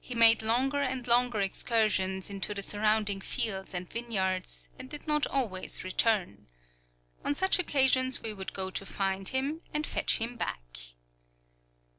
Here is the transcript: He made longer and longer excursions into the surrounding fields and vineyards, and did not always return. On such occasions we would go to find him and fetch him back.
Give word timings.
He 0.00 0.14
made 0.14 0.42
longer 0.42 0.82
and 0.82 1.06
longer 1.06 1.40
excursions 1.40 2.28
into 2.28 2.52
the 2.52 2.62
surrounding 2.62 3.22
fields 3.22 3.72
and 3.72 3.90
vineyards, 3.90 4.68
and 4.78 4.90
did 4.90 5.06
not 5.08 5.26
always 5.28 5.82
return. 5.82 6.48
On 7.24 7.34
such 7.34 7.58
occasions 7.58 8.20
we 8.20 8.34
would 8.34 8.52
go 8.52 8.70
to 8.70 8.84
find 8.84 9.30
him 9.30 9.62
and 9.72 9.86
fetch 9.86 10.18
him 10.18 10.36
back. 10.36 10.78